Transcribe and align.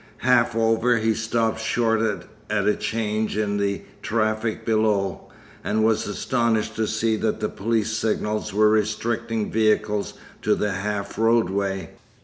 Half 0.25 0.55
over, 0.55 0.97
he 0.97 1.13
stopped 1.13 1.59
short 1.59 2.01
at 2.49 2.67
a 2.67 2.73
change 2.75 3.37
in 3.37 3.57
the 3.57 3.83
traffic 4.01 4.65
below; 4.65 5.29
and 5.63 5.83
was 5.83 6.07
astonished 6.07 6.75
to 6.77 6.87
see 6.87 7.15
that 7.17 7.39
the 7.39 7.49
police 7.49 7.91
signals 7.95 8.51
were 8.51 8.69
restricting 8.69 9.51
vehicles 9.51 10.15
to 10.41 10.55
the 10.55 10.71
half 10.71 11.19
roadway. 11.19 11.91